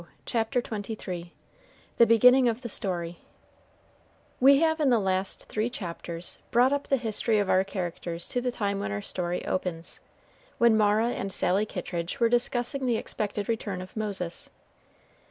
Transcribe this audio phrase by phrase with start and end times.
[0.25, 1.31] CHAPTER XXIII
[1.97, 3.19] THE BEGINNING OF THE STORY
[4.39, 8.41] We have in the last three chapters brought up the history of our characters to
[8.41, 9.99] the time when our story opens,
[10.57, 14.49] when Mara and Sally Kittridge were discussing the expected return of Moses.